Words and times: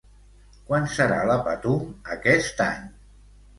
Quan 0.69 0.87
serà 0.93 1.19
la 1.33 1.37
Patum 1.49 1.85
aquest 2.17 2.67
any? 2.69 2.91